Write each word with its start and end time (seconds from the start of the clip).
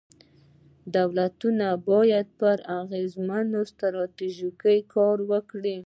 دولتونه 0.95 1.67
باید 1.89 2.27
پر 2.39 2.57
اغېزمنو 2.81 3.59
ستراتیژیو 3.71 4.49
کار 4.93 5.17
وکړي. 5.31 5.77